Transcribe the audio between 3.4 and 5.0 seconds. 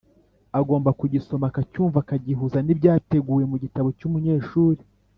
mu gitabo cy’umunyeshuri